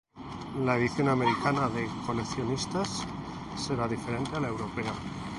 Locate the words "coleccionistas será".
2.07-3.87